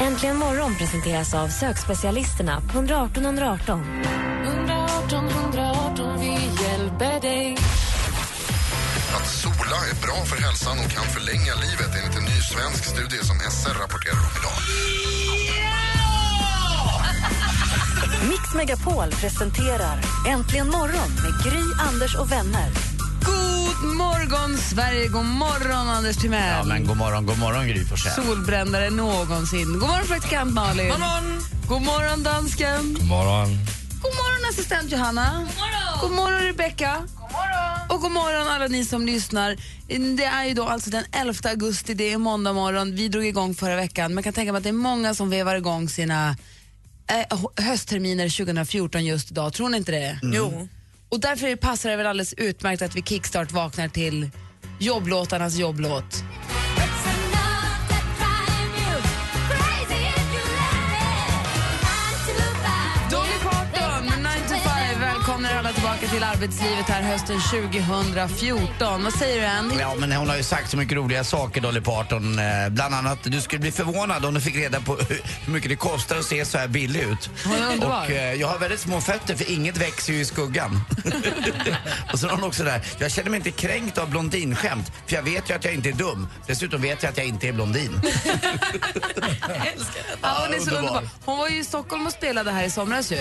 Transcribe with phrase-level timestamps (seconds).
[0.00, 4.02] Äntligen morgon presenteras av sökspecialisterna på 118 118.
[4.44, 6.32] 118 118, vi
[6.64, 7.56] hjälper dig.
[9.16, 13.24] Att sola är bra för hälsan och kan förlänga livet enligt en ny svensk studie
[13.24, 14.58] som SR rapporterar om idag.
[18.28, 22.93] Mix Megapol presenterar Äntligen morgon med Gry, Anders och vänner.
[24.70, 25.08] Sverige!
[25.08, 26.48] God morgon, Anders Timell.
[26.48, 28.24] Ja, men god morgon, god morgon Gry Forssell.
[28.24, 29.72] Solbrännare någonsin.
[29.78, 30.88] God morgon, praktikant Malin.
[30.88, 32.94] God morgon, god morgon dansken.
[32.94, 33.48] God morgon.
[34.02, 35.30] God morgon, assistent Johanna.
[35.32, 36.94] God morgon, god morgon Rebecka.
[36.96, 37.88] God morgon.
[37.88, 39.56] Och god morgon alla ni som lyssnar.
[40.16, 42.94] Det är ju då alltså den 11 augusti, det är måndag morgon.
[42.94, 44.14] Vi drog igång förra veckan.
[44.14, 46.36] Man kan tänka mig att det är många som vevar igång sina
[47.10, 49.52] eh, höstterminer 2014 just idag.
[49.52, 50.18] Tror ni inte det?
[50.22, 50.68] Jo.
[51.08, 54.30] Och därför passar det väl alldeles utmärkt att vi kickstart vaknar till
[54.84, 56.24] jobblåtarnas jobblåt.
[65.74, 69.04] Tillbaka till arbetslivet här hösten 2014.
[69.04, 69.74] Vad säger du, Andy?
[69.80, 72.38] Ja, men hon har ju sagt så mycket roliga saker, Dolly Parton.
[72.38, 74.96] Eh, Bland annat, du skulle bli förvånad om du fick reda på
[75.44, 77.30] hur mycket det kostar att se så här billig ut.
[77.44, 78.04] Hon är underbar.
[78.04, 80.80] Och eh, jag har väldigt små fötter för inget växer ju i skuggan.
[82.12, 85.22] och så har hon också där, jag känner mig inte kränkt av blondinskämt för jag
[85.22, 86.28] vet ju att jag inte är dum.
[86.46, 88.00] Dessutom vet jag att jag inte är blondin.
[90.22, 91.08] Ja, hon är så underbar.
[91.24, 93.18] Hon var ju i Stockholm och spelade här i somras ju.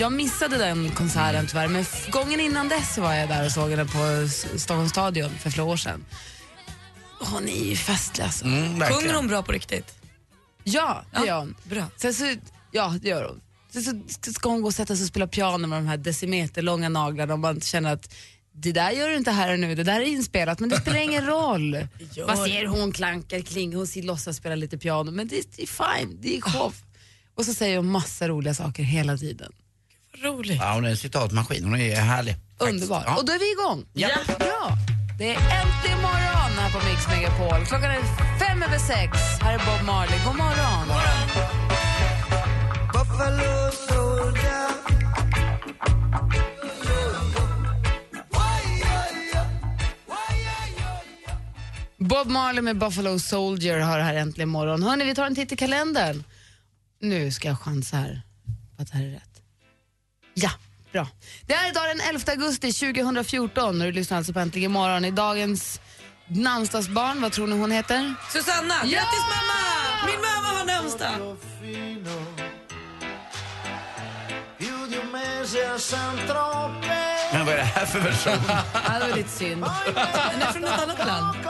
[0.00, 3.84] Jag missade den konserten tyvärr, men gången innan dess var jag där och såg henne
[3.84, 6.04] på Stockholms stadion för flera år sedan.
[7.20, 8.44] Hon är ju festlig alltså.
[8.44, 8.80] Mm.
[8.80, 9.94] Sjunger hon bra på riktigt?
[10.64, 11.54] Ja, det gör hon.
[11.64, 11.84] Bra.
[11.96, 12.34] Sen så,
[12.70, 13.40] ja, det gör hon.
[13.70, 16.88] Sen så ska hon gå och sätta sig och spela piano med de här decimeterlånga
[16.88, 18.14] naglarna och man känner att
[18.52, 20.98] det där gör du inte här och nu, det där är inspelat men det spelar
[20.98, 21.70] ingen roll.
[21.70, 21.88] det.
[22.16, 26.18] ser hon klankar kling, hon ser- låtsas spela lite piano men det, det är fine,
[26.20, 26.74] det är show.
[27.34, 29.52] Och så säger hon massa roliga saker hela tiden.
[30.22, 30.60] Roligt.
[30.60, 32.36] Ja, hon är en citatmaskin, hon är härlig.
[32.58, 33.02] Underbar.
[33.06, 33.16] Ja.
[33.16, 33.86] Och då är vi igång.
[33.92, 34.08] Ja.
[34.38, 34.76] Bra.
[35.18, 37.66] Det är äntligen morgon här på Mix Megapol.
[37.66, 38.02] Klockan är
[38.38, 39.18] fem över sex.
[39.42, 40.18] Här är Bob Marley.
[40.26, 40.86] God morgon.
[51.98, 54.82] Bob Marley med Buffalo Soldier har här äntligen morgon.
[54.82, 56.24] Hörni, vi tar en titt i kalendern.
[57.00, 58.22] Nu ska jag chansa här
[58.76, 59.29] på att det här är rätt.
[60.42, 60.50] Ja,
[60.92, 61.06] bra.
[61.46, 65.04] Det är idag den 11 augusti 2014 och du lyssnar alltså på Äntligen morgon.
[65.04, 65.80] I dagens
[66.26, 68.14] namnsdagsbarn, vad tror ni hon heter?
[68.32, 68.98] Susanna, Ja!
[68.98, 69.60] grattis mamma!
[70.06, 71.36] Min mamma har namnsdag.
[77.32, 78.32] Men vad är det här för version?
[78.48, 79.64] Ja, det var lite synd.
[80.32, 81.36] Den är från något annat land.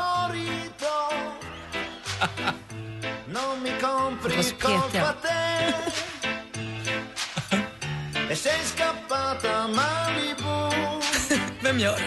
[4.31, 4.55] Det var så
[4.91, 5.15] petiga.
[11.81, 12.01] Gör?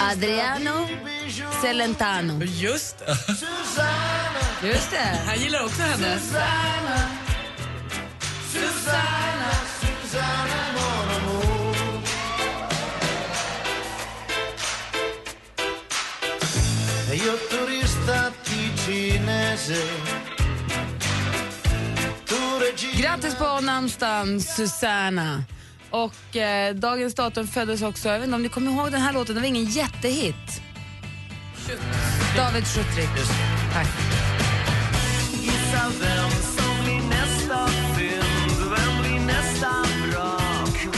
[0.00, 0.88] Adriano
[1.62, 2.44] Celentano.
[2.44, 3.16] Just det.
[4.68, 5.18] Just det.
[5.26, 6.18] Han gillar också henne.
[22.96, 25.44] Grattis på namnsdagen, Susanna.
[25.90, 29.12] Och eh, dagens datum föddes också, jag vet inte om ni kommer ihåg den här
[29.12, 30.62] låten, det var ingen jättehit.
[32.36, 33.08] David Schutrik.
[33.72, 33.86] Tack.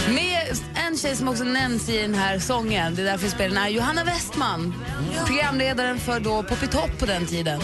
[0.09, 3.55] Med en tjej som också nämns i den här sången, det är därför vi spelar
[3.55, 4.75] den, är Johanna Westman.
[5.27, 7.61] Programledaren för då Pop i topp på den tiden.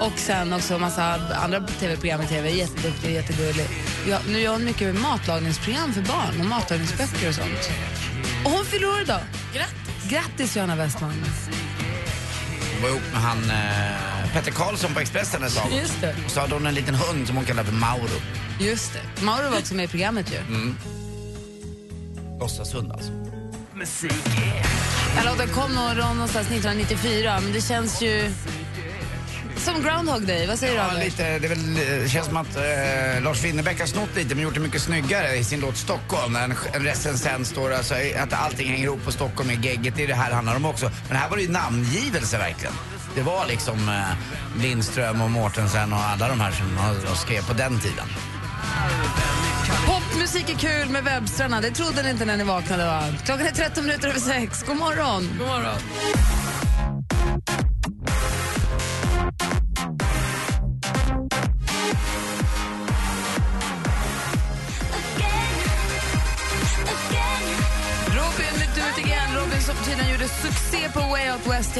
[0.00, 2.50] Och sen också massa andra tv-program i tv.
[2.50, 3.66] Jätteduktig och jättegullig.
[4.08, 7.70] Ja, nu gör hon mycket matlagningsprogram för barn och matlagningsböcker och sånt.
[8.44, 9.20] Och hon fyller år idag.
[9.54, 10.10] Grattis.
[10.10, 11.12] Grattis Johanna Westman.
[12.72, 15.72] Hon var ihop med han eh, Petter Karlsson på Expressen ett tag.
[15.72, 16.16] Just det.
[16.24, 18.20] Och så hade hon en liten hund som hon kallade för Mauro.
[18.60, 19.22] Just det.
[19.24, 20.38] Mauro var också med i programmet ju.
[22.40, 23.10] Låtsashund alltså.
[23.12, 23.86] Den
[25.16, 28.30] här låten kom nog någonstans 1994 men det känns ju
[29.64, 31.04] Som Groundhog Day, vad säger du Ja, Anders?
[31.04, 34.44] lite, det är väl, det känns som att eh, Lars Winnerbäck har snott lite men
[34.44, 36.32] gjort det mycket snyggare i sin låt Stockholm.
[36.32, 39.94] När en, en recensent står alltså, att allting hänger ihop på Stockholm i gegget.
[39.96, 40.90] Det är det här handlar om också.
[41.08, 42.74] Men här var det ju namngivelse verkligen.
[43.14, 47.52] Det var liksom eh, Lindström och Mårtensen och alla de här som har- skrev på
[47.52, 48.06] den tiden.
[49.86, 53.02] Popmusik är kul med Webstrarna, det trodde ni inte när ni vaknade va?
[53.24, 54.62] Klockan är 13 minuter över sex.
[54.66, 55.28] God morgon!
[55.38, 55.74] God morgon.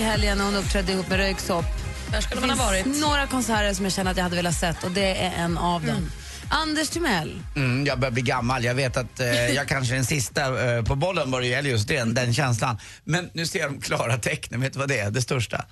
[0.01, 1.65] I helgen och hon uppträdde ihop med Röyksopp.
[2.11, 2.87] Där skulle man ha varit.
[2.87, 5.87] några konserter som jag känner att jag hade velat sett och det är en av
[5.87, 6.11] dem.
[6.51, 7.43] Anders Timell.
[7.57, 8.65] Mm, jag börjar bli gammal.
[8.65, 11.71] Jag vet att eh, jag kanske är den sista eh, på bollen vad det gäller
[11.71, 12.79] just det, den känslan.
[13.05, 14.61] Men nu ser jag de klara tecknen.
[14.61, 15.11] Vet du vad det är?
[15.11, 15.65] Det största.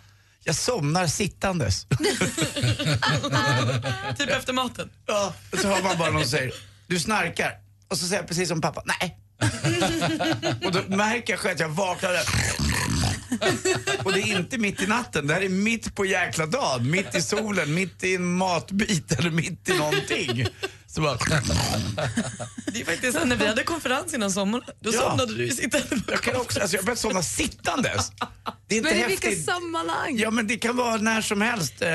[0.44, 1.84] Jag somnar sittandes.
[4.18, 4.90] Typ efter maten.
[5.06, 6.52] Ja, och så hör man bara någon som säger,
[6.86, 7.52] du snarkar.
[7.88, 9.18] Och så säger jag precis som pappa, nej.
[10.64, 12.24] och då märker jag själv att jag vaknar där.
[14.04, 16.90] Och det är inte mitt i natten, det här är mitt på jäkla dagen.
[16.90, 20.46] Mitt i solen, mitt i en matbit eller mitt i någonting.
[20.86, 21.18] Så bara...
[22.72, 25.00] Det är faktiskt så när vi hade konferens innan sommaren, då Ja.
[25.00, 28.12] somnade du sittande på Jag kan också, alltså jag börjar somna sittandes.
[28.66, 30.16] Det är inte Men i vilka sammanhang?
[30.18, 31.82] Ja men det kan vara när som helst.
[31.82, 31.88] Eh,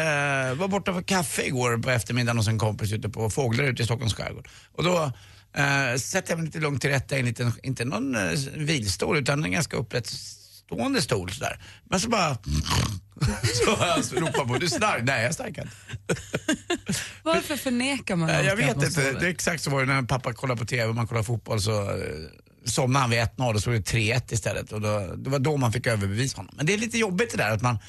[0.56, 3.86] var borta för kaffe igår på eftermiddagen hos en kompis ute på Fåglar ute i
[3.86, 4.48] Stockholms skärgård.
[4.76, 5.12] Och då
[5.56, 9.18] eh, sätter jag mig lite lugnt till rätta i en liten, inte någon eh, vilstol
[9.18, 9.78] utan en ganska
[10.72, 11.60] upprättstående stol sådär.
[11.90, 12.36] Men så bara
[13.66, 15.04] så har jag ropar på, du snark?
[15.04, 16.22] Nej jag snarkar inte.
[17.24, 19.20] Varför förnekar man jag vet inte, sover?
[19.20, 21.62] det är exakt så var det när pappa kollade på TV och man kollade fotboll
[21.62, 21.98] så eh,
[22.66, 24.72] somnade han vid 1-0 och så var det 3-1 istället.
[24.72, 26.54] Och då, det var då man fick överbevisa honom.
[26.58, 27.80] Men det är lite jobbigt det där att man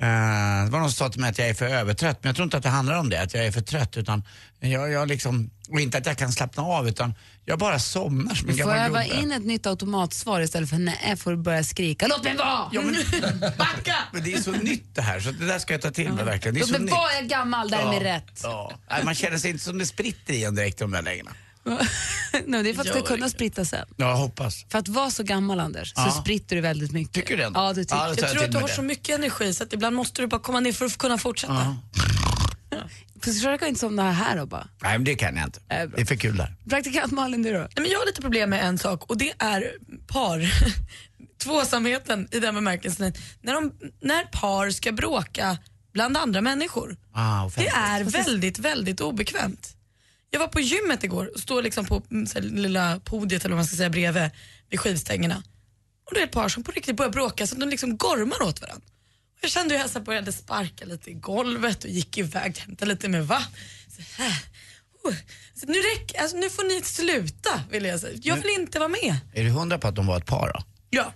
[0.00, 2.44] det var någon som sa till mig att jag är för övertrött, men jag tror
[2.44, 3.96] inte att det handlar om det, att jag är för trött.
[3.96, 4.22] Utan
[4.60, 7.14] jag, jag liksom, och inte att jag kan slappna av, utan
[7.44, 9.22] jag bara somnar som en Får gammal jag gubbe.
[9.22, 12.06] in ett nytt automatsvar istället för nej, får du börja skrika.
[12.06, 12.68] Låt mig vara!
[12.72, 13.94] Ja, men, backa!
[14.12, 16.24] Men det är så nytt det här, så det där ska jag ta till mig
[16.24, 16.54] verkligen.
[16.54, 18.40] Det är Låt så mig vara, jag är gammal, därmed rätt.
[18.42, 18.72] Ja.
[19.04, 21.30] Man känner sig inte som det spritter i en direkt i de där lägena.
[22.46, 23.86] Nej, det är för att det ska kunna spritta sen.
[23.96, 24.64] Jag hoppas.
[24.68, 26.04] För att vara så gammal Anders, Ja.
[26.04, 27.14] så spritter du väldigt mycket.
[27.14, 27.50] Tycker du det?
[27.54, 28.18] Ja, det tycker Ja, jag.
[28.18, 28.74] Jag tror att du har det.
[28.74, 31.76] så mycket energi så att ibland måste du bara komma ner för att kunna fortsätta.
[33.22, 34.68] Försök inte somna här då bara.
[34.82, 35.60] Nej, men det kan jag inte.
[35.68, 35.88] Äh.
[35.96, 36.54] Det är för kul där.
[36.70, 37.58] Praktikant Malin, du då?
[37.58, 39.72] Nej, men jag har lite problem med en sak och det är
[40.06, 40.52] par.
[41.42, 43.12] Tvåsamheten i den bemärkelsen.
[43.42, 43.72] När, de,
[44.02, 45.58] när par ska bråka
[45.92, 46.96] bland andra människor.
[47.14, 49.76] Ah, Det är väldigt, väldigt obekvämt.
[50.30, 53.54] Jag var på gymmet igår och står liksom på mm, så här, lilla podiet eller
[53.54, 54.30] vad man ska säga bredvid
[54.70, 55.42] vid skivstängerna.
[56.06, 58.42] Och det är ett par som på riktigt börjar bråka så att de liksom gormar
[58.42, 58.86] åt varandra.
[59.34, 62.52] Och jag kände hur jag så här började sparka lite i golvet och gick iväg
[62.56, 63.52] och hämtade lite med vatten.
[63.88, 64.44] Så här.
[65.04, 65.14] Oh.
[65.54, 68.18] Så nu, räcker, alltså, nu får ni sluta vill jag säga.
[68.22, 69.16] Jag vill inte vara med.
[69.34, 70.62] Är du hundra på att de var ett par då?
[70.90, 71.12] Ja.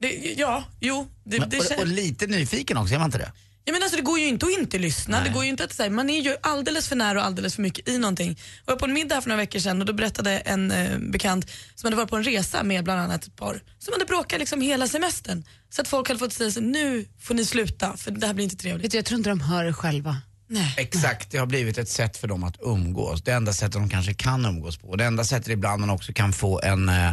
[0.00, 1.08] Det, ja, jo.
[1.24, 3.32] Det, Men, det och, och lite nyfiken också, är man inte det?
[3.68, 5.24] Ja, men alltså, det går ju inte att inte lyssna.
[5.24, 7.62] Det går ju inte att säga, man är ju alldeles för nära och alldeles för
[7.62, 8.38] mycket i någonting.
[8.66, 10.98] Jag var på en middag här för några veckor sedan och då berättade en eh,
[10.98, 14.38] bekant som hade varit på en resa med bland annat ett par som hade bråkat
[14.38, 15.44] liksom hela semestern.
[15.70, 18.44] Så att folk hade fått säga så, nu får ni sluta för det här blir
[18.44, 18.84] inte trevligt.
[18.84, 20.16] Vet du, jag tror inte de hör det själva.
[20.48, 20.74] Nej.
[20.76, 23.22] Exakt, det har blivit ett sätt för dem att umgås.
[23.22, 24.96] Det enda sättet de kanske kan umgås på.
[24.96, 27.12] Det enda sättet ibland man också kan få en eh,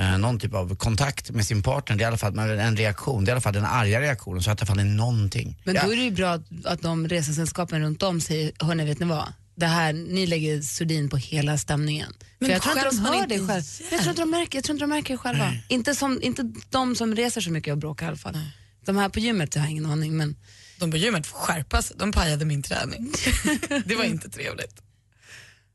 [0.00, 3.24] eh, någon typ av kontakt med sin partner, det är i alla fall en reaktion.
[3.24, 5.62] Det är i alla fall den arga reaktionen, så att det fall är någonting.
[5.64, 9.06] Men då är det ju bra att, de resesällskapen runt om säger, hörni vet ni
[9.06, 9.32] vad?
[9.54, 12.12] Det här, ni lägger sordin på hela stämningen.
[12.38, 13.62] Men För jag tror inte de hör inte det själv.
[13.90, 15.52] Jag tror inte de märker, jag tror inte de märker det själva.
[15.68, 18.38] Inte, som, inte de som reser så mycket och bråkar i alla fall.
[18.86, 20.36] De här på gymmet jag har ingen aning men
[20.78, 23.12] De på gymmet får skärpa sig, de pajade min träning.
[23.84, 24.82] det var inte trevligt.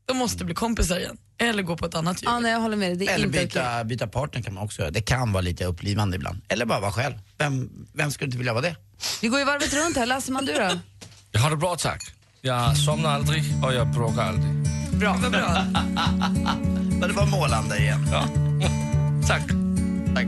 [0.06, 2.88] De måste bli kompisar igen, eller gå på ett annat ja, nej, jag håller med
[2.90, 2.96] dig.
[2.96, 3.46] Det är Eller inte okej.
[3.46, 4.90] byta, byta partner kan man också göra.
[4.90, 6.40] Det kan vara lite upplivande ibland.
[6.48, 7.14] Eller bara vara själv.
[7.38, 8.76] Vem, vem skulle inte vilja vara det?
[9.22, 10.06] Vi går ju varvet runt här.
[10.06, 10.78] Lasseman du då?
[11.32, 12.02] Jag har det bra tack.
[12.40, 14.52] Jag somnar aldrig och jag bråkar aldrig.
[14.92, 15.18] Bra.
[15.22, 15.64] Vad bra.
[16.90, 18.08] Men det var målande igen.
[18.12, 18.28] Ja.
[19.28, 19.42] Tack.
[20.14, 20.26] Tack.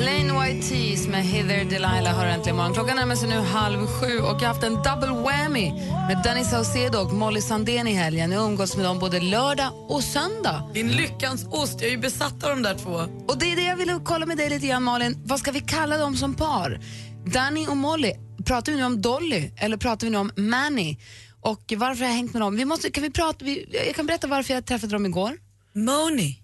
[0.00, 2.74] Plain White Tees med Heather Delilah har äntligen morgon.
[2.74, 5.72] Klockan närmar sig nu halv sju och jag har haft en double whammy
[6.08, 8.32] med Danny Saucedo och Molly Sandén i helgen.
[8.32, 10.70] Jag har umgåtts med dem både lördag och söndag.
[10.74, 12.92] Din lyckans ost, jag är ju besatt av de där två.
[13.28, 15.22] Och det är det jag ville kolla med dig lite grann Malin.
[15.24, 16.80] Vad ska vi kalla dem som par?
[17.26, 18.12] Danny och Molly,
[18.44, 20.98] pratar vi nu om Dolly eller pratar vi nu om Manny?
[21.40, 22.56] Och varför har jag hängt med dem?
[22.56, 25.38] Vi måste, kan vi prata, vi, jag kan berätta varför jag träffade dem igår.
[25.74, 26.42] Moni,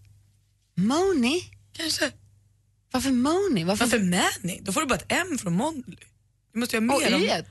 [0.75, 1.42] Moni?
[1.76, 2.10] kanske?
[2.96, 3.64] Varför Moni?
[3.64, 4.60] Varför, Varför Mani?
[4.62, 5.96] Då får du bara ett M från Molly.
[6.52, 7.44] Du måste ju ha och mer om...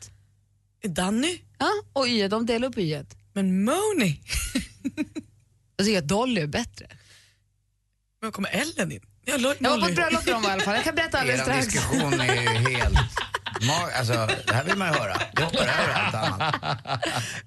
[0.83, 1.41] y Danny?
[1.59, 4.21] Ja, och y de delar upp y Men Moni?
[5.77, 6.87] Jag tycker att Dolly är bättre.
[8.21, 9.01] Var kommer Ellen in?
[9.25, 10.75] Jag, Jag var på ett bröllop med dem i alla fall.
[10.75, 11.65] Jag kan berätta alldeles Er strax.
[11.65, 12.97] diskussion är ju helt...
[13.61, 14.13] Ma- alltså,
[14.47, 15.17] det här vill man ju höra.
[15.35, 16.55] Det hoppar över allt annat.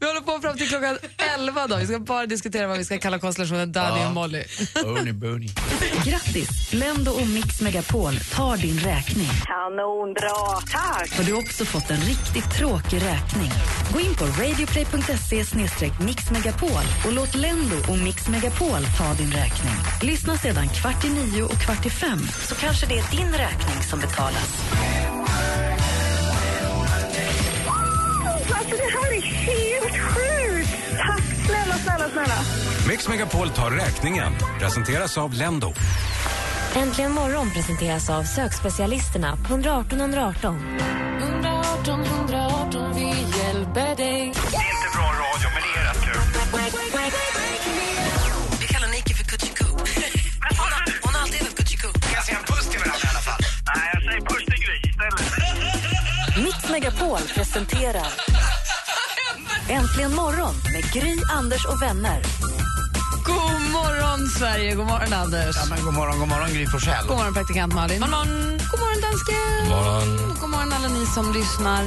[0.01, 0.99] Vi håller på fram till klockan
[1.39, 1.77] 11 då.
[1.77, 4.45] Vi ska bara diskutera vad vi ska kalla konstellationen Danny och Molly.
[4.75, 5.51] Bernie, Bernie.
[6.05, 6.73] Grattis!
[6.73, 9.29] Lendo och Mix Megapol tar din räkning.
[9.47, 11.17] Kanonbra, tack!
[11.17, 13.51] Har du också fått en riktigt tråkig räkning?
[13.93, 15.45] Gå in på radioplay.se
[16.05, 19.73] mixmegapol och låt Lendo och Mix Megapol ta din räkning.
[20.03, 23.83] Lyssna sedan kvart i nio och kvart i fem så kanske det är din räkning
[23.91, 24.59] som betalas.
[32.25, 32.41] Snälla.
[32.89, 34.33] Mix Megapol tar räkningen.
[34.59, 35.73] Presenteras av Lendo.
[36.77, 40.79] Äntligen morgon presenteras av sökspecialisterna på 118 118.
[41.21, 43.07] 118 118, vi
[43.39, 43.97] hjälper dig.
[43.97, 46.21] Det är inte bra radio, men det är rätt kul.
[48.61, 49.65] Vi kallar Nike för Kutjiku.
[49.65, 49.79] Hon,
[50.59, 51.89] har- hon har alltid hetat Kutjiku.
[51.95, 53.41] Vi kan säga en puss till varandra i alla fall.
[53.77, 56.45] Nej, jag säger puss till Gry istället.
[56.45, 58.07] Mix Megapol presenterar
[59.71, 62.23] Äntligen morgon med Gry, Anders och vänner.
[63.25, 64.75] God morgon, Sverige.
[64.75, 65.57] God morgon, Anders.
[65.57, 67.07] Ja, men god morgon, god morgon Gry Forssell.
[67.09, 68.01] God morgon, praktikant Malin.
[68.01, 69.35] God morgon, god morgon dansken.
[69.63, 70.37] God morgon.
[70.41, 71.85] God morgon, alla ni som lyssnar.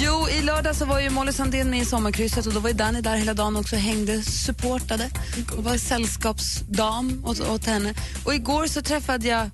[0.00, 2.74] Jo, i lördag så var ju Molly Sandén med i sommarkrysset och då var ju
[2.74, 5.10] Danny där hela dagen också hängde, supportade
[5.56, 7.94] och var sällskapsdam åt, åt henne.
[8.24, 9.50] Och igår så träffade jag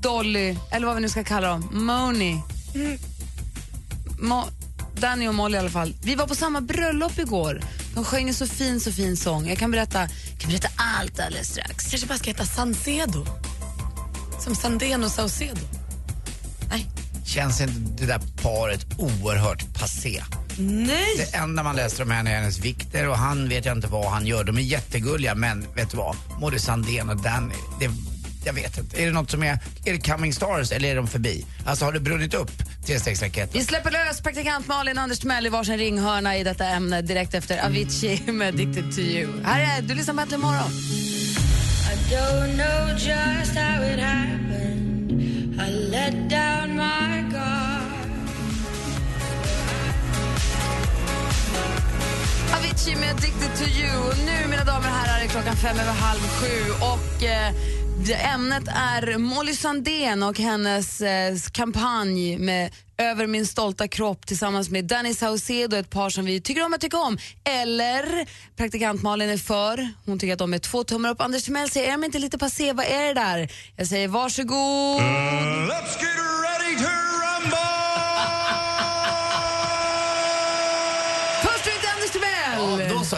[0.00, 2.42] Dolly, eller vad vi nu ska kalla dem, Moni.
[4.18, 4.44] Mo
[5.00, 5.94] Danny och Molly i alla fall.
[6.02, 7.60] Vi var på samma bröllop igår.
[7.94, 9.48] De sjöng en så fin, så fin sång.
[9.48, 11.90] Jag kan berätta, jag kan berätta allt alldeles strax.
[11.90, 13.26] kanske bara ska heta Sansedo.
[14.40, 15.60] Som Sandén och Saucedo.
[17.30, 20.22] Känns inte det där paret oerhört passé?
[20.58, 21.16] Nej!
[21.16, 24.10] Det enda man läser om henne är hennes vikter och han vet jag inte vad
[24.10, 24.44] han gör.
[24.44, 26.16] De är jättegulliga men vet du vad?
[26.40, 27.90] Molly Sandén och Danny, det,
[28.44, 29.02] jag vet inte.
[29.02, 31.46] Är det något som är, är det coming stars eller är de förbi?
[31.66, 32.50] Alltså har det brunnit upp
[32.86, 33.50] trestegsraketen?
[33.52, 37.66] Vi släpper lös praktikant Malin Anders Timell i varsin ringhörna i detta ämne direkt efter
[37.66, 39.42] Avicii med Addicted to you.
[39.44, 40.70] Här är du lyssnar på Äntligen morgon.
[41.90, 45.12] I don't know just how it happened.
[45.60, 47.80] I let down my guard.
[52.56, 54.08] Avicii med Addicted to you.
[54.08, 56.72] Och nu, mina damer och herrar, är klockan fem över halv sju.
[56.80, 57.52] Och eh,
[58.08, 64.84] ämnet är Molly Sandén och hennes eh, kampanj med Över min stolta kropp tillsammans med
[64.84, 67.18] Danny Saucedo, ett par som vi tycker om att tycka om.
[67.44, 69.88] Eller praktikant Malin är för.
[70.06, 71.20] Hon tycker att de är två tummar upp.
[71.20, 72.72] Anders Timell säger, är de inte lite passé?
[72.72, 73.52] Vad är det där?
[73.76, 75.00] Jag säger varsågod.
[75.00, 76.90] Let's get ready to
[77.22, 77.60] rumble!
[81.42, 82.12] Först ut Anders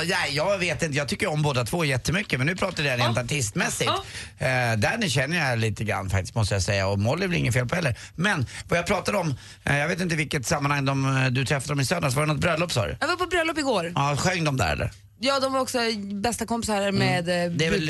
[0.05, 0.17] Ja.
[0.31, 3.19] Ja, jag vet inte, jag tycker om båda två jättemycket men nu pratar jag rent
[3.19, 3.91] artistmässigt.
[4.39, 7.55] Eh, Danny känner jag lite grann faktiskt måste jag säga och Molly är väl inget
[7.55, 7.99] fel på heller.
[8.15, 11.73] Men vad jag pratar om, eh, jag vet inte vilket sammanhang de, eh, du träffade
[11.73, 12.97] dem i söndags, var det något bröllop sa du?
[13.01, 13.93] Jag var på bröllop igår.
[13.95, 14.91] Ja, sjöng de där eller?
[15.25, 15.79] Ja, de var också
[16.15, 17.59] bästa kompisar med mm.
[17.59, 17.89] Det är väl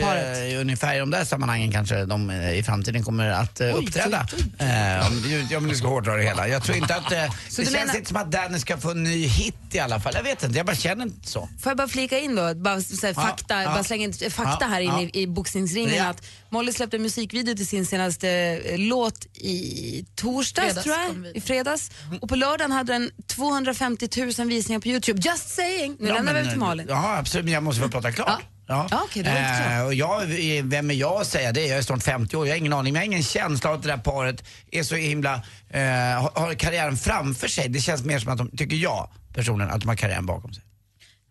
[0.55, 3.73] eh, ungefär i de där sammanhangen kanske de eh, i framtiden kommer att eh, Oj,
[3.73, 4.27] uppträda.
[4.59, 6.49] Eh, om, ja, men du ska hårdra det hela.
[6.49, 9.27] Jag tror inte att, det känns menar- inte som att Danny ska få en ny
[9.27, 10.13] hit i alla fall.
[10.17, 11.49] Jag vet inte, jag bara känner inte så.
[11.63, 13.69] Får jag bara flika in då, bara, så här, Ja, fakta, ja.
[13.75, 15.09] bara slänga in fakta Ja, här inne ja.
[15.13, 16.07] i, i boxningsringen.
[16.07, 16.23] Att
[16.53, 18.29] Molly släppte en musikvideo till sin senaste
[18.65, 21.37] eh, låt i torsdags, Fredags tror jag.
[21.37, 21.91] I fredags.
[22.21, 25.21] Och på lördagen hade den 250 000 visningar på Youtube.
[25.25, 25.97] Just saying!
[26.01, 26.87] Nu Ja, lämnar vi över till Malin.
[26.89, 28.29] Ja, absolut, men jag måste få prata klart.
[28.67, 28.89] Ja.
[28.91, 29.73] Ja, inte klart.
[29.73, 30.27] Eh, och jag,
[30.63, 31.67] vem är jag att säga det?
[31.67, 32.93] Jag är snart 50 år, jag har ingen aning.
[32.93, 35.35] Men jag har ingen känsla av att det där paret är så himla,
[35.71, 37.69] eh, har, har karriären framför sig.
[37.69, 40.63] Det känns mer som att de, tycker jag personligen, att de har karriären bakom sig.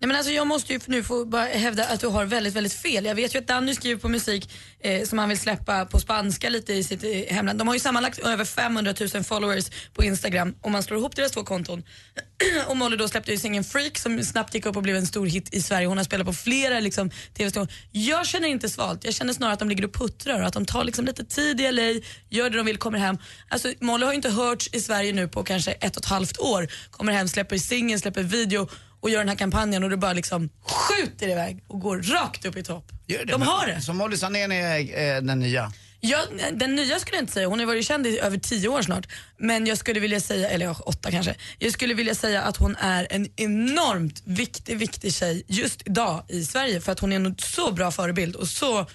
[0.02, 2.74] Nej, men alltså jag måste ju nu få bara hävda att du har väldigt, väldigt
[2.74, 3.06] fel.
[3.06, 6.50] Jag vet ju att Danny skriver på musik eh, som han vill släppa på spanska
[6.50, 7.60] lite i sitt eh, hemland.
[7.60, 11.32] De har ju sammanlagt över 500 000 followers på Instagram om man slår ihop deras
[11.32, 11.84] två konton.
[12.68, 15.26] och Molly då släppte ju singeln Freak som snabbt gick upp och blev en stor
[15.26, 15.88] hit i Sverige.
[15.88, 17.74] Hon har spelat på flera liksom, tv-stationer.
[17.92, 19.04] Jag känner inte svalt.
[19.04, 21.62] Jag känner snarare att de ligger och puttrar och att de tar liksom lite tid
[21.62, 23.18] i LA, gör det de vill, kommer hem.
[23.50, 26.40] Alltså Molly har ju inte hörts i Sverige nu på kanske ett och ett halvt
[26.40, 26.68] år.
[26.92, 28.68] Kommer hem, släpper singel, släpper video
[29.02, 32.58] och gör den här kampanjen och det bara liksom skjuter iväg och går rakt upp
[32.58, 32.92] i topp.
[33.08, 33.82] Gör De men- har det.
[33.82, 35.72] Så Molly Sandén är eh, den nya?
[36.04, 36.20] Ja,
[36.54, 39.08] den nya skulle jag inte säga, hon har varit känd i över tio år snart.
[39.38, 41.36] Men jag skulle vilja säga, eller åtta kanske.
[41.60, 46.44] Jag skulle vilja säga att hon är en enormt viktig, viktig tjej just idag i
[46.46, 48.86] Sverige för att hon är en så bra förebild och så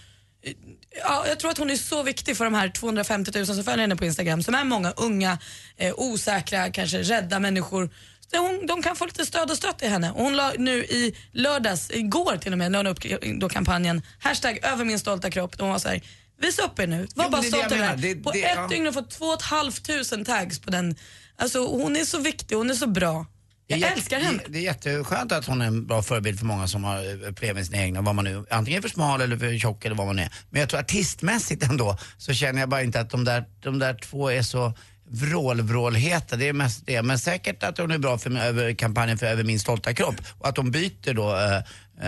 [1.02, 3.80] Ja, jag tror att hon är så viktig för de här 250 000 som följer
[3.80, 5.38] henne på Instagram som är många unga,
[5.76, 7.90] eh, osäkra, kanske rädda människor.
[8.32, 10.10] Hon, de kan få lite stöd och stöd i henne.
[10.12, 12.98] Och hon la nu i lördags, igår till och med, la hon upp
[13.40, 15.58] då kampanjen hashtag över min stolta kropp.
[15.58, 16.02] De var så här,
[16.40, 17.96] visa upp er nu, var Jo, bara stolt över det här.
[17.96, 18.66] Det- På det- ett ja.
[18.68, 20.96] dygn har hon fått 2 500 tags på den.
[21.38, 23.26] Alltså hon är så viktig, hon är så bra.
[23.68, 24.42] Jag är älskar jätte- henne.
[24.46, 27.32] Det, det är jätteskönt att hon är en bra förebild för många som har eh,
[27.32, 30.06] problem med sina egna, vad man nu, antingen för smal eller för tjock eller vad
[30.06, 30.30] man är.
[30.50, 33.94] Men jag tror artistmässigt ändå så känner jag bara inte att de där, de där
[33.94, 34.72] två är så
[35.10, 37.02] vrålvrålheta, det är mest det.
[37.02, 40.48] Men säkert att hon är bra för över kampanjen för Över min stolta kropp och
[40.48, 41.56] att de byter då eh,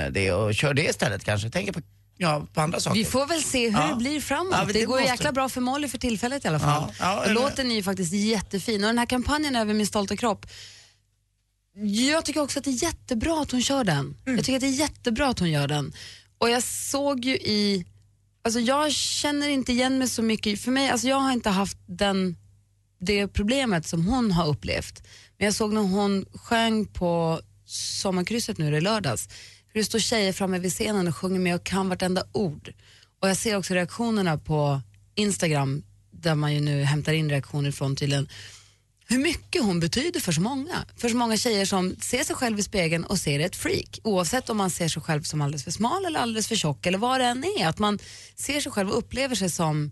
[0.04, 1.50] eh, det och kör det istället kanske.
[1.50, 1.80] Tänker på,
[2.16, 2.98] ja, på andra saker.
[2.98, 3.86] Vi får väl se hur Ja.
[3.86, 4.54] det blir framåt.
[4.58, 6.92] Ja, det det går måste- jäkla bra för Molly för tillfället i alla fall.
[7.00, 10.46] Ja, ja, Låten är ju faktiskt jättefin och den här kampanjen över min stolta kropp
[11.80, 14.16] jag tycker också att det är jättebra att hon kör den.
[14.24, 15.92] Jag tycker att det är jättebra att hon gör den.
[16.38, 17.84] Och jag såg ju i,
[18.44, 21.76] alltså jag känner inte igen mig så mycket, för mig, alltså jag har inte haft
[21.86, 22.36] den,
[22.98, 25.02] det problemet som hon har upplevt.
[25.38, 29.28] Men jag såg när hon sjöng på sommarkrysset nu i lördags,
[29.72, 32.72] hur det står tjejer framme vid scenen och sjunger med och kan vartenda ord.
[33.20, 34.80] Och jag ser också reaktionerna på
[35.14, 38.28] Instagram, där man ju nu hämtar in reaktioner från tydligen,
[39.10, 40.84] hur mycket hon betyder för så många.
[40.96, 43.98] För så många tjejer som ser sig själv i spegeln och ser ett freak.
[44.04, 46.98] Oavsett om man ser sig själv som alldeles för smal eller alldeles för tjock eller
[46.98, 47.66] vad det än är.
[47.66, 47.98] Att man
[48.36, 49.90] ser sig själv och upplever sig som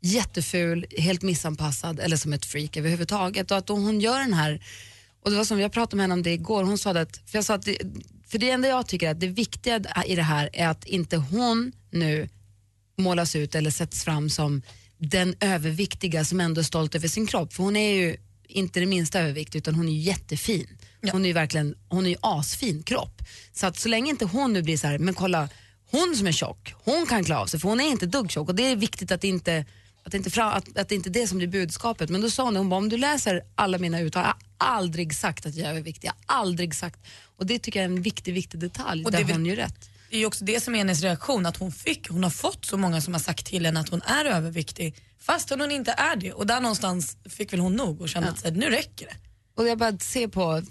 [0.00, 3.50] jätteful, helt missanpassad eller som ett freak överhuvudtaget.
[3.50, 4.62] Och att hon gör den här,
[5.22, 7.38] och det var som jag pratade med henne om det igår, hon sa att, för
[7.38, 7.78] jag sa att det,
[8.26, 11.72] för det enda jag tycker att det viktiga i det här är att inte hon
[11.90, 12.28] nu
[12.98, 14.62] målas ut eller sätts fram som
[14.98, 17.52] den överviktiga som ändå är stolt över sin kropp.
[17.52, 18.16] För hon är ju
[18.48, 20.66] inte det minsta överviktig utan hon är jättefin.
[21.12, 23.22] Hon är ju verkligen, hon är ju asfin kropp.
[23.52, 25.48] Så att så länge inte hon nu blir så här, men kolla,
[25.90, 28.48] hon som är tjock, hon kan klara av sig för hon är inte dugg tjock
[28.48, 29.64] och det är viktigt att inte
[30.04, 32.10] att det inte, fra, att, att det inte är det som blir budskapet.
[32.10, 35.14] Men då sa hon, hon bara, om du läser alla mina uttalanden, jag har aldrig
[35.14, 37.00] sagt att jag är överviktig, jag har aldrig sagt.
[37.36, 39.90] Och det tycker jag är en viktig, viktig detalj, Och där det hon gör rätt.
[40.10, 42.64] Det är ju också det som är hennes reaktion, att hon fick, hon har fått
[42.64, 46.16] så många som har sagt till henne att hon är överviktig fast hon inte är
[46.16, 46.32] det.
[46.32, 49.16] Och där någonstans fick väl hon nog och kände att så här, nu räcker det.
[49.54, 50.62] Och jag bara ser på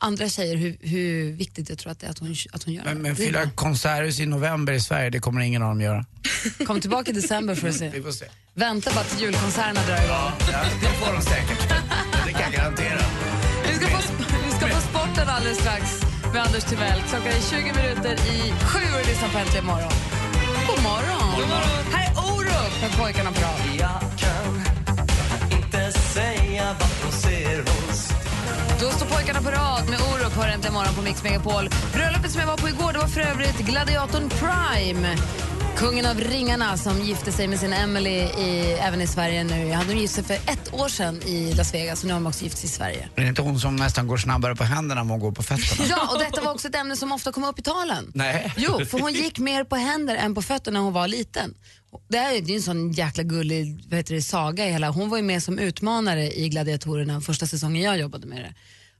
[0.00, 2.84] andra tjejer hur, hur viktigt jag tror att det är att hon, att hon gör
[2.84, 3.02] Men, det.
[3.02, 6.04] men fylla konserthus i november i Sverige, det kommer ingen av dem göra.
[6.66, 7.88] Kom tillbaka i december för att se.
[7.94, 8.24] Vi får se.
[8.54, 10.32] Vänta bara tills julkonserterna drar igång.
[10.52, 11.68] Ja, det får de säkert.
[12.26, 13.00] Det kan jag garantera.
[13.68, 14.12] Vi ska, få,
[14.44, 15.82] vi ska få sporten alldeles strax
[16.32, 17.00] med Anders Timell.
[17.08, 19.92] Klockan är 20 minuter i sju och lyssnar på Äntligen morgon.
[20.68, 21.30] God morgon.
[21.36, 21.84] God morgon.
[21.92, 23.60] Här är Orup med pojkarna på rad.
[23.78, 24.46] Jag kan
[25.58, 28.19] inte säga vad hon ser hos
[28.80, 31.68] då står pojkarna på rad med Orup hör inte imorgon på Mix Megapol.
[31.94, 35.16] Bröllopet som jag var på igår det var för övrigt gladiatorn Prime.
[35.80, 39.72] Kungen av ringarna som gifte sig med sin Emily i, även i Sverige nu.
[39.72, 42.44] Han gift sig för ett år sedan i Las Vegas och nu har de också
[42.44, 43.08] gift sig i Sverige.
[43.16, 45.86] Är det inte hon som nästan går snabbare på händerna än hon går på fötterna?
[45.88, 48.12] Ja, och detta var också ett ämne som ofta kom upp i talen.
[48.14, 48.52] Nej.
[48.56, 51.54] Jo, för hon gick mer på händer än på fötter när hon var liten.
[52.08, 54.90] Det här är ju en sån jäkla gullig vad heter det, saga i hela.
[54.90, 58.54] Hon var ju med som utmanare i Gladiatorerna första säsongen jag jobbade med det.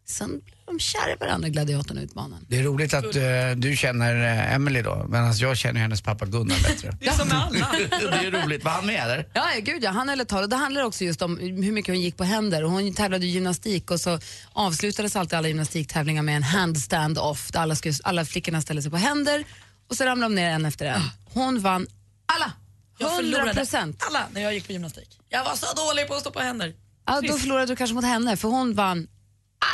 [0.07, 0.41] Sen
[0.71, 2.47] de kära i varandra, gladiatorn och utmanaren.
[2.49, 3.23] Det är roligt att eh,
[3.57, 6.97] du känner uh, Emily då, medan jag känner hennes pappa Gunnar bättre.
[7.01, 7.69] Det är som med alla.
[7.91, 8.65] det är roligt.
[8.65, 9.29] Var han med eller?
[9.35, 9.91] Ja, ja, gud ja.
[9.91, 12.25] Han höll ett tal och det handlar också just om hur mycket hon gick på
[12.25, 12.65] händer.
[12.65, 14.19] Och hon tävlade i gymnastik och så
[14.53, 18.91] avslutades alltid alla gymnastiktävlingar med en handstand off där alla, skulle, alla flickorna ställde sig
[18.91, 19.45] på händer
[19.89, 21.01] och så ramlade de ner en efter en.
[21.25, 21.87] Hon vann
[22.27, 22.53] alla!
[22.99, 24.05] Jag 100 förlorade procent.
[24.09, 25.19] alla när jag gick på gymnastik.
[25.29, 26.75] Jag var så dålig på att stå på händer.
[27.07, 29.09] Ja, då förlorade du kanske mot henne för hon vann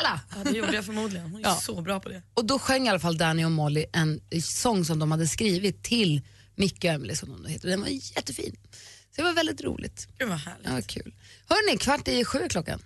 [0.01, 0.20] alla.
[0.37, 1.31] Ja, det gjorde jag förmodligen.
[1.31, 1.55] Hon är Ja.
[1.55, 2.22] så bra på det.
[2.35, 5.83] Och då sjöng i alla fall Danny och Molly en sång som de hade skrivit
[5.83, 6.20] till
[6.55, 7.68] Micke och Emily som de heter.
[7.68, 8.57] Den var jättefin.
[9.16, 10.09] Så det var väldigt roligt.
[10.18, 10.66] Gud vad härligt.
[10.68, 11.14] Ja, kul.
[11.49, 12.83] Hörni, kvart i sju klockan.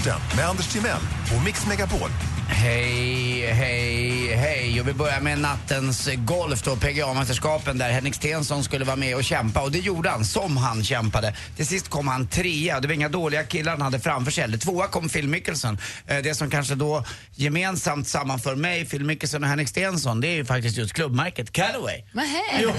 [0.00, 1.00] Sporten med Anders Timell
[1.36, 2.10] och Mix Megapol.
[2.48, 4.80] Hej, hej, hej.
[4.80, 9.24] Och vi börjar med nattens golf då, PGA-mästerskapen där Henrik Stenson skulle vara med och
[9.24, 11.34] kämpa och det gjorde han, som han kämpade.
[11.56, 14.58] Till sist kom han trea, det var inga dåliga killar han hade framför sig heller.
[14.58, 15.78] Tvåa kom Phil Mickelson.
[16.06, 20.34] Eh, Det som kanske då gemensamt sammanför mig, Phil Mickelson och Henrik Stensson, det är
[20.34, 22.04] ju faktiskt just klubbmärket Callaway.
[22.12, 22.40] Nähä.
[22.62, 22.70] Jo,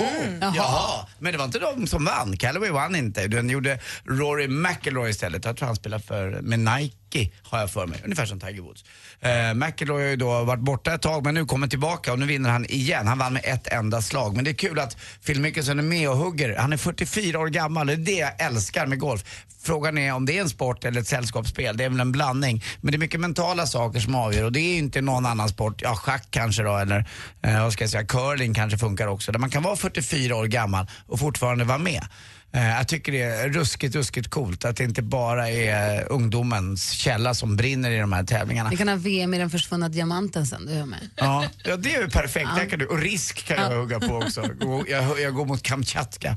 [0.41, 0.53] Jaha.
[0.55, 1.07] jaha.
[1.19, 2.37] Men det var inte de som vann.
[2.37, 3.27] Callaway vann inte.
[3.27, 5.45] Den gjorde Rory McIlroy istället.
[5.45, 8.61] Jag tror han spelar för, med Nike Mackie har jag för mig, ungefär som Tiger
[8.61, 8.83] Woods.
[9.19, 12.25] Eh, McIlroy har ju då varit borta ett tag men nu kommer tillbaka och nu
[12.25, 13.07] vinner han igen.
[13.07, 14.35] Han vann med ett enda slag.
[14.35, 16.55] Men det är kul att Phil Mickelson är med och hugger.
[16.57, 19.23] Han är 44 år gammal det är det jag älskar med golf.
[19.63, 21.77] Frågan är om det är en sport eller ett sällskapsspel.
[21.77, 22.63] Det är väl en blandning.
[22.81, 25.49] Men det är mycket mentala saker som avgör och det är ju inte någon annan
[25.49, 25.81] sport.
[25.81, 27.05] Ja, schack kanske då eller
[27.43, 29.31] eh, vad ska jag säga, curling kanske funkar också.
[29.31, 32.03] Där man kan vara 44 år gammal och fortfarande vara med.
[32.53, 37.33] Eh, Jag tycker det är ruskigt, ruskigt coolt att det inte bara är ungdomens källa
[37.33, 38.69] som brinner i de här tävlingarna.
[38.69, 41.09] Vi kan ha VM i den försvunna diamanten sen, du är med.
[41.15, 42.49] Ja, ja det är ju perfekt.
[42.55, 42.61] Ja.
[42.63, 43.77] Där kan du, och risk kan jag Ja.
[43.77, 44.43] hugga på också.
[44.87, 46.27] Jag, jag går mot Kamchatka.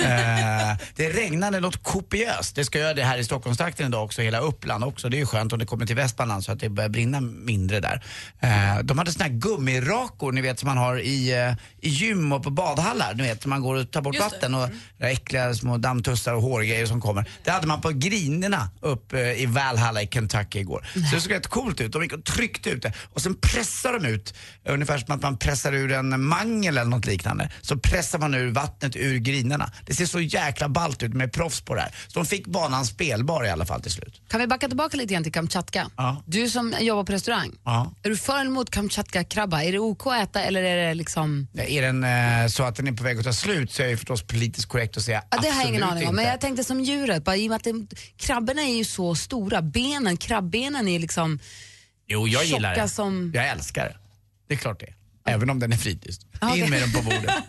[0.00, 2.54] Eh, det regnade något kopiöst.
[2.56, 5.08] Det ska göra det här i Stockholmstrakten idag också, hela Uppland också.
[5.08, 7.80] Det är ju skönt om det kommer till Västmanland så att det börjar brinna mindre
[7.80, 8.04] där.
[8.40, 12.32] Eh, de hade såna här gummirakor, ni vet som man har i, eh, i gym
[12.32, 13.14] och på badhallar.
[13.14, 16.42] Ni vet, man går och tar bort Just vatten och där äckliga små dammtussar och
[16.42, 17.30] hårgrejer som kommer.
[17.44, 20.86] Det hade man på grinerna upp eh, i Valhalla i Kentucky igår.
[21.10, 21.92] Så det såg rätt coolt ut.
[21.92, 24.34] De gick och tryckte ut det och sen pressade de ut,
[24.68, 27.50] ungefär som att man pressar ur en mangel eller något liknande.
[27.60, 29.72] Så pressar man ur vattnet ur grinerna.
[29.86, 31.90] Det ser så jäkla ballt ut med proffs på det här.
[32.08, 34.20] Så de fick banan spelbar i alla fall till slut.
[34.28, 35.90] Kan vi backa tillbaka lite grann till Kamchatka?
[35.96, 36.22] Ja.
[36.26, 37.92] Du som jobbar på restaurang, Ja.
[38.02, 39.62] är du för eller emot Kamchatka-krabba?
[39.62, 41.46] Är det OK att äta eller är det liksom...
[41.54, 43.96] Är den eh, så att den är på väg att ta slut så är det
[43.96, 46.80] förstås politiskt korrekt att säga Ja, har jag ingen aning om, men jag tänkte som
[46.80, 50.98] djuret, bara, i och med att det, krabborna är ju så stora, benen, krabbenen är
[50.98, 51.38] liksom
[52.06, 52.88] Jo, jag gillar tjocka det.
[52.88, 53.32] som...
[53.34, 53.96] Jag älskar det.
[54.48, 54.94] Det är klart det.
[55.26, 56.20] Även om den är fritids.
[56.40, 57.30] Ja, In med den på bordet.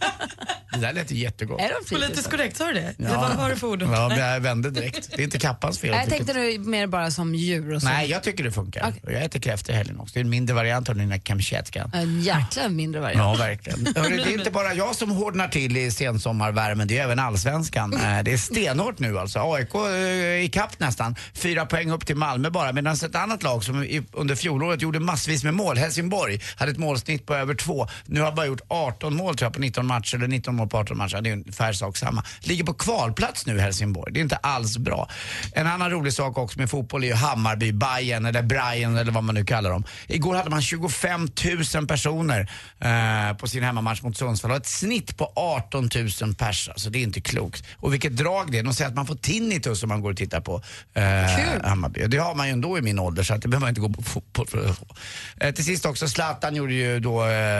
[0.73, 1.61] Det där lät ju jättegott.
[1.61, 1.89] Är de fritids?
[2.07, 2.93] Politiskt korrekt, sa du det?
[2.99, 3.81] Eller vad var det för ord?
[3.81, 5.09] Ja, men jag vände direkt.
[5.09, 5.89] Det är inte Kappans fel.
[5.89, 7.87] Jag tänkte nu mer bara som djur och så.
[7.87, 8.93] Nej, jag tycker det funkar.
[9.03, 10.13] Och Jag äter kräftor i helgen också.
[10.13, 11.91] Det är en mindre variant av den där kamchatkan.
[11.93, 13.39] En jäkla mindre variant.
[13.39, 13.85] Ja, verkligen.
[13.95, 17.93] Hörru, det är inte bara jag som hårdnar till i sensommarvärmen, det är även allsvenskan.
[18.01, 19.39] Eh, Det är stenhårt nu alltså.
[19.53, 21.15] AIK eh, i kapp nästan.
[21.33, 22.71] Fyra poäng upp till Malmö bara.
[22.71, 27.25] Medan ett annat lag som under fjolåret gjorde massvis med mål, Helsingborg, hade ett målsnitt
[27.25, 27.87] på över två.
[28.05, 30.77] Nu har bara gjort 18 mål tror jag på 19 matcher, eller 19 mål på
[30.77, 31.21] 18 matcher.
[31.21, 32.23] Det är ungefär sak samma.
[32.41, 34.13] Ligger på kvalplats nu Helsingborg.
[34.13, 35.09] Det är inte alls bra.
[35.53, 39.23] En annan rolig sak också med fotboll är ju Hammarby, Bayern eller Brian eller vad
[39.23, 39.83] man nu kallar dem.
[40.07, 41.27] Igår hade man 25
[41.75, 45.89] 000 personer eh, på sin hemmamatch mot Sundsvall och ett snitt på 18
[46.21, 46.69] 000 pers.
[46.69, 47.63] Alltså det är inte klokt.
[47.77, 48.63] Och vilket drag det är.
[48.63, 50.61] De säger att man får tinnitus om man går och tittar på
[50.93, 51.03] eh,
[51.63, 52.07] Hammarby.
[52.07, 53.89] Det har man ju ändå i min ålder så att det behöver man inte gå
[53.89, 54.85] på fotboll för att få.
[55.37, 57.50] Eh, till sist också, Zlatan gjorde ju då eh,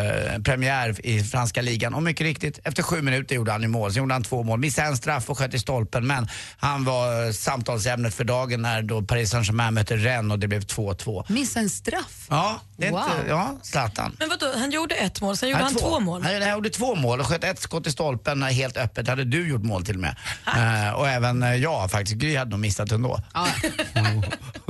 [0.44, 3.94] premiär i franska ligan och mycket riktigt, efter sju minuter gjorde han ju mål.
[3.94, 6.28] Sen gjorde han två mål, missade en straff och sköt i stolpen men
[6.58, 10.62] han var eh, samtalsämnet för dagen när då Paris Saint-Germain mötte Rennes och det blev
[10.62, 11.26] 2-2.
[11.32, 12.28] Missa en straff?
[12.30, 13.02] Ja, det är Wow.
[13.02, 14.16] inte, ja, Zlatan.
[14.20, 16.24] Men vadå, han gjorde ett mål, sen gjorde han, två mål.
[16.24, 19.08] Han, han gjorde två mål och sköt ett skott i stolpen helt öppet.
[19.08, 20.16] hade du gjort mål till och med.
[20.58, 22.18] Eh, och även eh, jag faktiskt.
[22.18, 23.20] Gry hade nog missat ändå.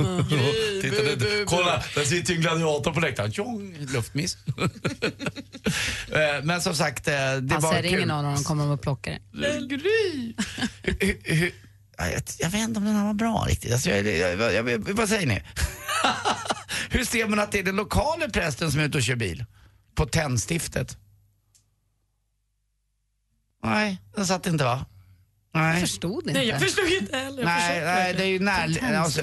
[0.82, 3.32] Titta, det, kolla, där sitter ju en gladiator på läktaren.
[3.32, 4.36] Tjong, luftmiss.
[6.12, 8.06] Eh, Men som sagt, eh, det Passar var kul.
[8.06, 9.66] någon och de kommer och plockar det.
[9.76, 10.34] Gry!
[11.98, 13.72] Jag, jag vet inte om den här var bra riktigt.
[13.72, 15.42] Alltså, jag, jag, jag, jag, vad säger ni?
[16.90, 19.44] Hur ser man att det är den lokala prästen som är ute och kör bil?
[19.94, 20.96] På tändstiftet?
[23.64, 24.86] Nej, den satt inte va?
[25.54, 25.70] Nej.
[25.72, 26.32] Jag förstod inte.
[26.32, 27.44] Nej, jag förstod inte heller.
[27.44, 28.94] Nej, nej, det är ju när...
[28.96, 29.20] Alltså.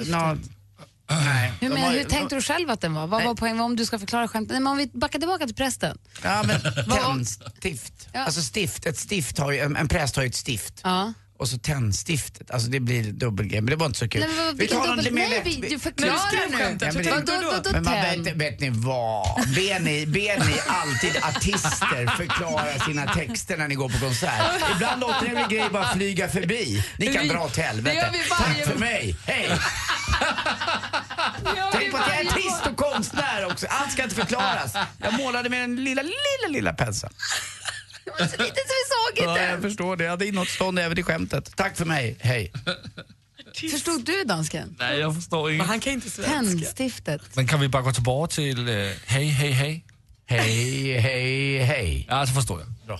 [1.10, 1.52] Nej.
[1.60, 3.06] Hur, men, hur tänkte du själv att den var?
[3.06, 3.60] Vad var poängen?
[3.60, 4.52] Om du ska förklara skämtet.
[4.52, 5.98] Nej, men om vi backar tillbaka till prästen.
[6.22, 8.08] Ja, men tändstift.
[8.14, 10.80] Alltså stift, ett stift har ju, en, en präst har ju ett stift.
[10.84, 11.12] Ja.
[11.38, 14.20] Och så tändstiftet, alltså det blir dubbelgrej, men det var inte så kul.
[14.20, 15.46] Nej, men Vi tar dubbel- lite mer nej, lätt.
[15.64, 16.56] vi- du förklarar nu.
[16.56, 19.36] skämtet, Ja, men Vadå, vadå Men man vet, vet ni vad?
[19.54, 24.42] Ber ni, ber ni alltid artister förklara sina texter när ni går på konsert?
[24.74, 26.84] Ibland låter en grej bara flyga förbi.
[26.98, 28.12] Ni kan Vi- dra åt det helvete.
[28.38, 29.50] Tack för mig, hej!
[31.72, 33.66] Tänk på att jag är artist och konstnär också.
[33.70, 34.74] Allt ska inte förklaras.
[34.98, 37.12] Jag målade med den lilla, lilla, lilla penseln.
[38.04, 39.42] Det var så lite så vi såg Ja, inte.
[39.44, 40.04] jag förstår det.
[40.04, 41.56] Jag hade inåtstånd även i skämtet.
[41.56, 42.52] Tack för mig, hej.
[43.70, 44.76] Förstod du dansken?
[44.78, 45.66] Nej, jag förstår Men inte.
[45.66, 46.30] han kan inte svenska.
[46.32, 47.22] Tändstiftet.
[47.36, 49.84] Men kan vi bara gå tillbaka till uh, hej, hej, hej?
[50.30, 52.06] Hej, hej, hej.
[52.08, 52.68] Ja, så förstår jag.
[52.86, 52.98] Bra.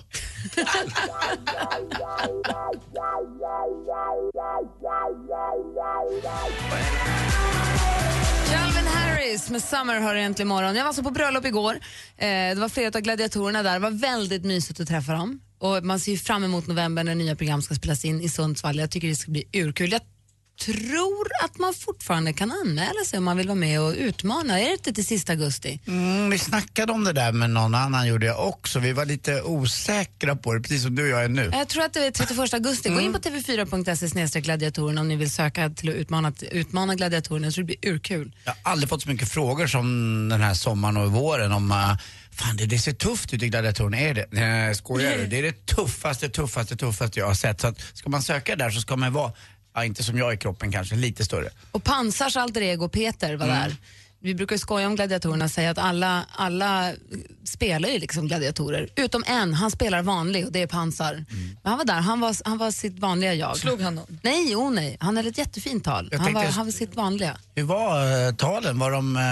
[8.50, 10.76] Calvin Harris med Summer hör egentligen imorgon.
[10.76, 11.74] Jag var alltså på bröllop igår.
[12.16, 13.72] Eh, det var flera av gladiatorerna där.
[13.72, 15.40] Det var väldigt mysigt att träffa dem.
[15.58, 18.78] Och man ser ju fram emot november när nya program ska spelas in i Sundsvall.
[18.78, 19.92] Jag tycker det ska bli urkul.
[19.92, 20.00] Jag
[20.60, 24.60] tror att man fortfarande kan anmäla sig om man vill vara med och utmana.
[24.60, 25.80] Är det inte till sista augusti?
[25.86, 28.78] Mm, vi snackade om det där med någon annan gjorde jag också.
[28.78, 31.50] Vi var lite osäkra på det, precis som du och jag är nu.
[31.52, 32.88] Jag tror att det är 31 augusti.
[32.88, 37.46] Gå in på tv4.se gladiatorerna om ni vill söka till att utmana, utmana gladiatorerna.
[37.46, 38.32] Jag tror det blir urkul.
[38.44, 41.96] Jag har aldrig fått så mycket frågor som den här sommaren och våren om uh,
[42.32, 44.26] Fan det, det ser tufft ut i gladiatorerna, är det?
[44.30, 45.26] Nej, skojar du?
[45.26, 47.60] Det är det tuffaste, tuffaste, tuffaste jag har sett.
[47.60, 49.32] Så att ska man söka där så ska man vara,
[49.74, 51.48] ja, inte som jag i kroppen kanske, lite större.
[51.72, 53.58] Och Pansars alter ego Peter var Mm.
[53.60, 53.76] där.
[54.22, 56.92] Vi brukar skoja om gladiatorerna och säga att alla, alla
[57.44, 58.88] spelar ju liksom gladiatorer.
[58.96, 61.12] Utom en, han spelar vanlig och det är Pansar.
[61.14, 61.26] Mm.
[61.62, 63.56] Men han var där, han var, han var sitt vanliga jag.
[63.56, 64.18] Slog han någon?
[64.22, 64.96] Nej, oh nej.
[65.00, 66.08] Han hade ett jättefint tal.
[66.12, 67.36] Jag Han var, han var sitt vanliga.
[67.54, 68.78] Hur var uh, talen?
[68.78, 69.16] Var de...
[69.16, 69.22] Uh,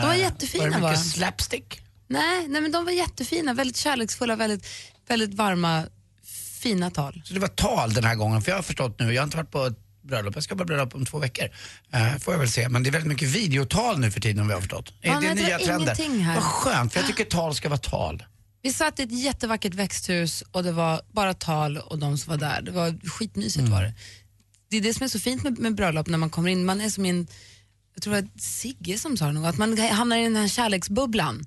[0.00, 0.96] De var jättefina, Var det mycket va?
[0.96, 1.80] slapstick?
[2.08, 4.66] Nej, nej, men de var jättefina, väldigt kärleksfulla, väldigt,
[5.08, 5.82] väldigt varma,
[6.60, 7.22] fina tal.
[7.24, 9.36] Så det var tal den här gången, för jag har förstått nu, jag har inte
[9.36, 9.72] varit på
[10.06, 11.44] bröllop, jag ska på bröllop om två veckor.
[11.94, 14.48] Uh, får jag väl se, men det är väldigt mycket videotal nu för tiden om
[14.48, 14.92] vi har förstått.
[15.00, 16.20] Ja, är det det nya trender?
[16.22, 16.34] här.
[16.34, 18.24] Vad skönt, för jag tycker tal ska vara tal.
[18.62, 22.38] Vi satt i ett jättevackert växthus och det var bara tal och de som var
[22.38, 22.62] där.
[22.62, 23.94] Det var skitmysigt var det.
[24.68, 26.64] Det är det som är så fint med, med bröllop när man kommer in.
[26.64, 27.26] Man är som i en,
[27.94, 30.48] jag tror det var Sigge som sa det nog, att man hamnar i den här
[30.48, 31.46] kärleksbubblan.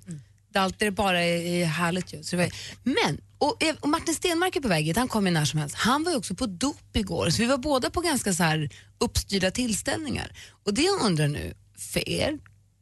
[0.53, 2.49] Där allt det bara är, är härligt ju.
[2.83, 5.75] Men, och, eh, och Martin Stenmark är på väg hit, han kommer när som helst.
[5.75, 8.69] Han var ju också på dop igår, så vi var båda på ganska så här
[8.97, 10.31] uppstyrda tillställningar.
[10.65, 12.39] Och det jag undrar nu, för er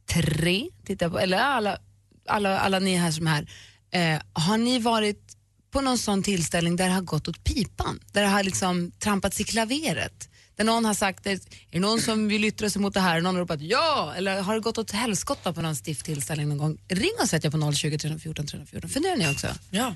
[0.10, 1.78] tre, titta på, eller alla,
[2.28, 3.48] alla, alla ni här som är här,
[3.92, 5.38] eh, har ni varit
[5.72, 8.00] på någon sån tillställning där det har gått åt pipan?
[8.12, 10.30] Där det har liksom trampats i klaveret?
[10.56, 11.40] Där någon har sagt, är
[11.72, 13.22] det någon som vill yttra sig mot det här?
[13.22, 16.58] Någon har ropat ja, eller har det gått åt helskotta på någon stift tillställning någon
[16.58, 16.78] gång?
[16.88, 18.90] Ring och sätt jag på 020 314 314.
[18.90, 19.48] Funderar ni också?
[19.70, 19.96] Ja.